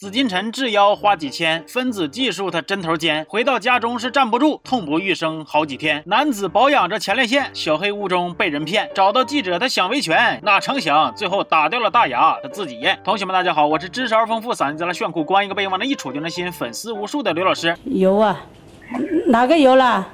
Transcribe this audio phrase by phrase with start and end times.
[0.00, 3.26] 紫禁城制妖花几千，分子技术他针头尖。
[3.28, 6.02] 回到家中是站不住，痛不欲生好几天。
[6.06, 8.90] 男子保养着前列腺，小黑屋中被人骗。
[8.94, 12.98] 找到记者他想维权，哪成想最后打掉了大牙，他自己咽。
[13.04, 17.76] 同学们大家好，我是知识而丰富、嗓音贼拉炫酷、光一个背往那一杵就能吸引粉丝无数的刘老师。
[17.84, 18.40] 有啊，
[19.26, 20.08] 哪个有啦？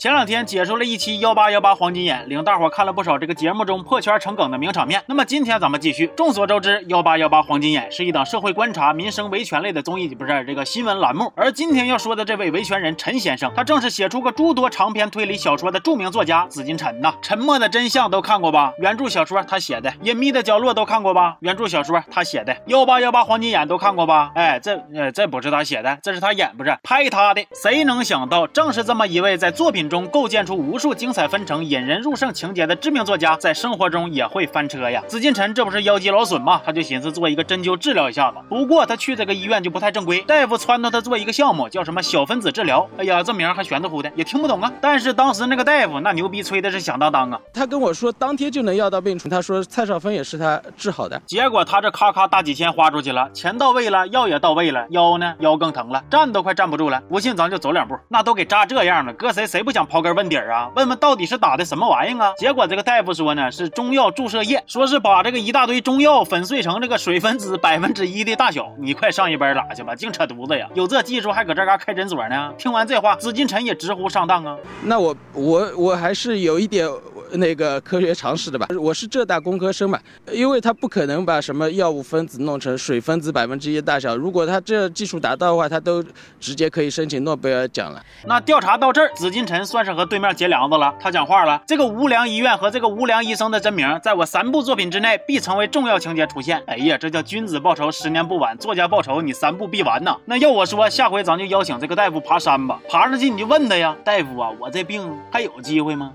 [0.00, 5.02] 前两天解说了一期幺八幺八黄金眼，领大伙看了不少这个节目中破圈成梗的名场面。
[5.04, 6.06] 那么今天咱们继续。
[6.16, 11.30] 众所周知，幺八幺八黄金眼是一档社会观察、民生维权类的综艺，不是这个新闻栏目。
[11.36, 17.12] 而今天要说的这位维权人陈先生，他正是写出过诸多长篇推理小说的著名作家紫金陈呐。
[17.20, 18.72] 沉默的真相都看过吧？
[18.78, 19.92] 原著小说他写的。
[20.04, 21.36] 隐秘的角落都看过吧？
[21.40, 22.56] 原著小说他写的。
[22.68, 24.32] 幺八幺八黄金眼都看过吧？
[24.34, 27.44] 哎，这呃这不是他写的，这是他演，不是拍他的。
[27.52, 30.56] 谁能想到，正是这么一位在作品中构建出。
[30.56, 35.02] 无数精彩纷呈、引人入胜情节的知名作家，在生活中也会翻车呀。
[35.08, 36.60] 紫禁城这不是腰肌劳损吗？
[36.64, 38.36] 他就寻思做一个针灸治疗一下子。
[38.48, 42.88] 不过他去这个医院就不太正规，大夫撺掇他做一个项目，叫什么小分子治疗。
[42.98, 44.72] 哎呀，这名还玄乎乎的，也听不懂啊。
[44.80, 47.40] 但是当时那个大夫那牛逼吹的是响当当啊。
[47.52, 51.20] 他跟我说当天就能要到病除，他说蔡少芬也是他治好的。
[51.26, 57.02] 结果他这咔咔大几千花出去了，钱到位了，药也到位了，腰呢腰更疼了，站都快站不住了。
[57.08, 60.70] 不信咱就走两步，那都给扎这样了，搁谁谁不想刨根问底啊？
[60.76, 61.40] 问问到底是。
[61.40, 62.34] 打的什么玩意儿啊？
[62.36, 68.70] 结果这个大夫说呢，是中药注射液，说是把这个一大堆中药粉碎成这个水分子百分之一的大小。
[68.78, 70.68] 你快上一班拉去吧，净扯犊子呀！
[70.74, 72.52] 有这技术还搁这嘎开诊所呢？
[72.58, 74.54] 听完这话，紫金城也直呼上当啊。
[74.82, 76.86] 那我我我还是有一点
[77.34, 78.66] 那个科学常识的吧？
[78.78, 79.98] 我是浙大工科生嘛，
[80.30, 84.14] 因为他不可能把什么药物分子弄成水分子百分之一大小。
[84.14, 86.04] 如果他这技术达到的话，他都
[86.38, 88.04] 直接可以申请诺贝尔奖了。
[88.26, 90.94] 那调查到这儿，紫禁城算是和对面结梁子了。
[91.00, 91.30] 他讲。
[91.30, 96.60] 话了，这个无良医院和这个无良医生的真名，在我三部作品之内必成为重要情节出现。
[96.66, 98.58] 哎呀，这叫君子报仇，十年不晚。
[98.58, 100.16] 作家报仇，你三部必完呐。
[100.24, 106.14] 那要我说，下回咱就邀请这个大夫爬山吧，爬上去你就问他呀，大夫啊，我这病还有机会吗？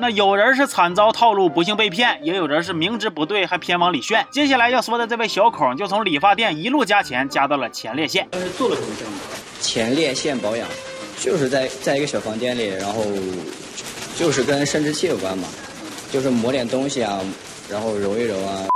[0.00, 4.24] 那有人是惨遭套路，不幸被骗，也有人是明知不对还偏往里炫。
[4.30, 8.26] 接下来要说的这位小孔，就从理发店一路加钱加到了前列腺。
[8.30, 9.18] 但是做了什么项目？
[9.60, 10.68] 前列腺保养，
[11.18, 13.02] 就是在在一个小房间里，然后。
[14.18, 15.46] 就是跟生殖器有关嘛，
[16.10, 17.20] 就是抹点东西啊，
[17.70, 18.66] 然后揉一揉啊。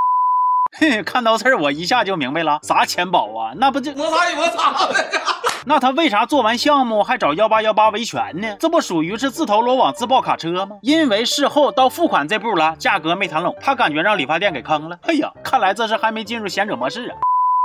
[0.79, 3.51] 嘿， 看到这儿我一下就明白了，啥钱宝啊？
[3.57, 4.87] 那不就摩擦一摩擦
[5.65, 8.55] 那他为啥做完项目还找幺八幺八维权呢？
[8.59, 10.77] 这不属于是自投罗网、自爆卡车吗？
[10.81, 14.97] 因为事后到付款这步了，价格没谈拢，他感觉让理发店给坑了。
[15.03, 17.15] 哎呀，看来这是还没进入贤者模式啊。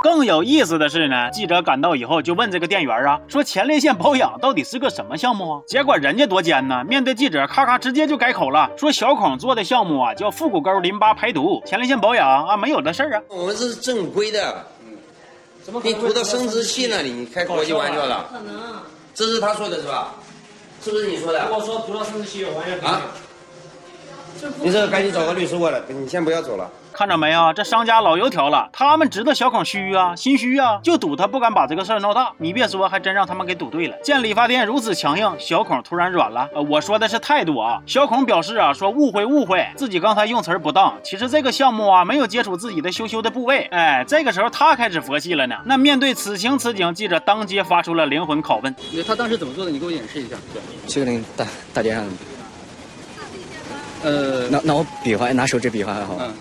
[0.05, 5.61] 更有意思的是呢，记者赶到以后就问这个店员啊，说前列腺保养到底是个什么项目啊？
[5.67, 13.23] 结果人家多尖呢，面对记者咔咔直接就改口了，说小孔做的项目啊叫腹股沟淋巴排毒，前列腺保养啊没有的事儿啊。
[13.29, 14.65] 我们是正规的，
[15.83, 17.11] 你涂到生殖器那里？
[17.11, 18.29] 你开国际玩笑了？
[18.33, 18.83] 可能，
[19.15, 20.15] 这是他说的是吧？
[20.83, 21.49] 是不是你说的？
[21.53, 23.03] 我说涂到生殖器有玩笑啊？
[24.61, 26.71] 你这个赶紧找个律师过来，你先不要走了。
[26.99, 32.33] 看着没啊，这商家老油条了，他们知道小孔虚啊，心虚啊，就赌他不敢把这个事儿闹大。
[32.39, 33.97] 你别说，还真让他们给赌对了。
[34.03, 36.49] 见理发店如此强硬，小孔突然软了。
[36.53, 37.81] 呃，我说的是态度啊。
[37.87, 40.93] 小孔表示啊，说误会误会，自己刚才用词不当。
[41.05, 43.69] 其实这个项目啊，没有接触自己的羞羞的部位。
[43.71, 45.55] 哎，这个时候他开始佛系了呢。
[45.67, 48.75] 那面对此情此景，记者当街发出了灵魂拷问：
[49.07, 49.71] 他当时怎么做的？
[49.71, 50.35] 你给我演示一下。
[50.89, 52.05] 去那个大大街上。
[54.03, 56.17] 呃，那那我比划，拿手指比划还好。
[56.21, 56.33] 嗯，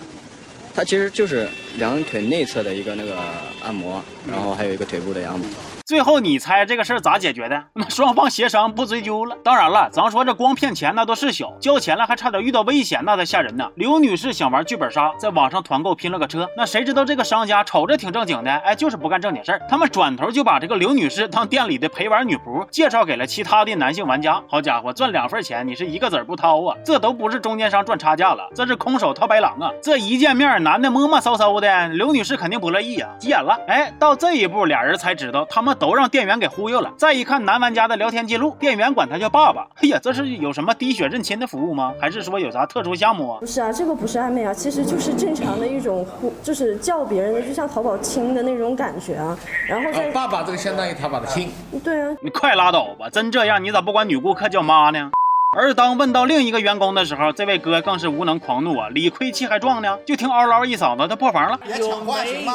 [0.78, 1.44] 它其实就是
[1.76, 3.16] 两腿内侧的一个那个
[3.64, 5.46] 按摩，然后还有一个腿部的按摩。
[5.84, 7.64] 最后你猜这个事儿咋解决的？
[7.72, 9.34] 那双方协商不追究了。
[9.42, 13.70] 当然了，咱说这光骗钱那都是小，交钱了还差点遇到危险，那才吓人呢。
[13.74, 19.62] 刘女士想玩剧本杀，在网上团购拼了个车，那谁知道这个商家瞅着挺正经的，哎，就是不干正经事儿。
[19.66, 24.42] 他们转头就把这个刘女士当店里的陪玩女仆，介绍给了其他的男性玩家。
[24.46, 26.76] 好家伙，赚两份钱，你是一个子儿不掏啊？
[26.84, 29.72] 这都不是中间商赚差价了，这是空手套白狼啊！
[29.82, 33.58] 这一见面，男的摸摸搜搜的，刘女士肯定不乐意啊，急眼了。
[33.66, 35.76] 哎，到这一步，俩人才知道他们。
[35.78, 36.92] 都让店员给忽悠了。
[36.96, 39.66] 再一看男玩家的聊天记录，店员管他叫爸爸。
[39.76, 41.92] 哎呀，这是有什么滴血认亲的服务吗？
[42.00, 43.38] 还是说有啥特殊项目啊？
[43.40, 49.38] 不是啊，这个不是暧昧啊，其实就是正常的一种呼，就是叫别人的，就像淘宝亲的那种感觉啊。
[49.66, 51.50] 然后爸爸这个相当于淘宝的亲。
[51.84, 53.08] 对啊，你快拉倒吧！
[53.10, 55.10] 真这样，你咋不管女顾客叫妈呢？
[55.56, 58.88] 而当问到另一个员工的时候，这位哥更是无能狂怒啊！
[58.90, 61.58] 理亏气还壮呢，就听嗷嗷一嗓子，他破防了。
[61.64, 62.52] 别抢话行吗？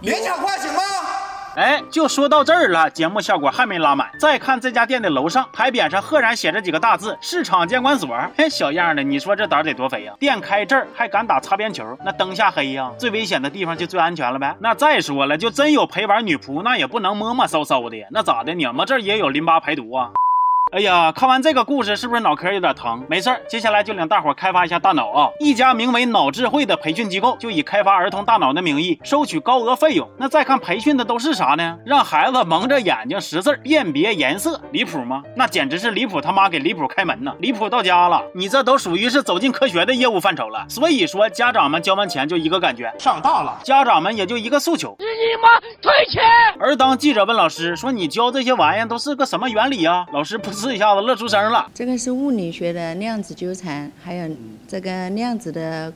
[0.00, 0.82] 别抢话行吗？
[1.56, 4.10] 哎，就说到这儿了，节目效果还没拉满。
[4.18, 8.14] 再看这家店的楼上牌匾上赫然写着几个大字：市场监管所。
[8.36, 10.12] 嘿，小样的，你说这胆得多肥呀？
[10.18, 14.56] 店开这儿还敢打擦边球，那灯下黑呀，最危险的地方就最安全了呗。
[14.58, 18.52] 那再说了，就真有陪玩女仆，那也不能摸摸搜搜的，那咋的？
[18.52, 20.10] 你们这儿也有淋巴排毒啊？
[20.72, 23.04] 哎呀，看完这个故事，是不是脑壳有点疼？
[23.08, 25.28] 没事儿，接下来就领大伙开发一下大脑啊！
[25.40, 30.08] 一家名为脑智慧的培训机构，就以开发儿童大脑的名义收取高额费用。
[30.16, 31.76] 那再看培训的都是啥呢？
[31.84, 35.24] 让孩子蒙着眼睛识字辨别颜色，离谱吗？
[35.34, 37.34] 那简直是离谱他妈给离谱开门呐！
[37.40, 38.22] 离谱到家了！
[38.32, 40.64] 你这都属于是走进科学的业务范畴了。
[40.68, 43.58] 所以说，家长们交完钱就一个感觉，上当了。
[43.64, 46.22] 家长们也就一个诉求，你妈退钱。
[46.60, 51.70] 而当记者问老师说：“你教这些玩意都是个什么原理啊？”老师噗试一下子乐出声了。
[51.74, 54.30] 这个是物理学的量子纠缠，还有
[54.68, 55.90] 这个量子的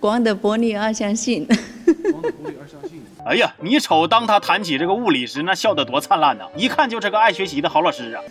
[0.00, 1.46] 光的波粒二象性。
[3.26, 6.44] 哎呀，你瞅，当他谈起这个物理时，那笑得多灿烂呐！
[6.56, 8.22] 一看就是个爱学习的好老师啊。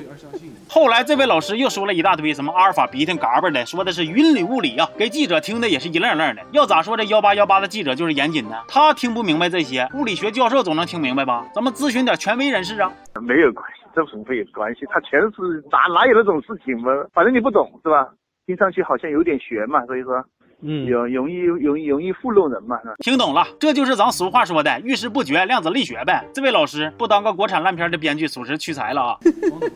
[0.68, 6.42] 后来这位老师又说了一大堆什么阿尔法、鼻涕、嘎巴的，说的是云里雾里啊，给记者听的也是一愣愣的。
[6.52, 8.56] 要咋说这幺八幺八的记者就是严谨呢？
[8.66, 11.46] 他听不明白这些，物理学教授总能听明白吧？
[11.54, 12.90] 咱们咨询点权威人士啊。
[13.20, 16.90] 没有关系，这不会有关系，他全是哪哪有那种事情嘛？
[17.12, 18.08] 反正你不懂是吧？
[18.46, 20.24] 听上去好像有点悬嘛，所以说。
[20.62, 22.78] 嗯，容容易容易容易糊弄人嘛？
[22.98, 26.24] 听懂了，这就是咱俗话说的“遇事不决，量子力学”呗。
[26.32, 29.18] 这位老师不当个国产烂片的编剧，属实屈才了啊！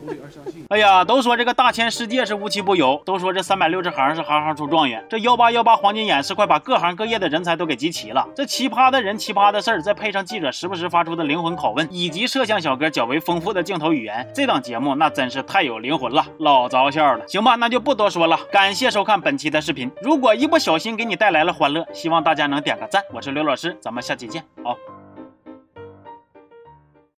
[0.69, 8.27] 哎呀，都说这个大千世界是无奇不有，都说这三百六十行是行行出状元，这幺八幺八黄金眼是快把各行各业的人才都给集齐了。
[8.35, 17.27] 这奇葩的人、奇葩的事儿，再配上记者时不时发出的灵魂拷问，以及摄像小哥较为丰富的镜头语言，这档节目那真是太有灵魂了，老着笑了。
[17.27, 19.91] 行吧，那就不多说了，感谢收看本期的视频。
[20.01, 23.03] 如果一不小心给你带来了欢乐，希望大家能点个赞。
[23.13, 24.77] 我是刘老师，咱们下期见，好。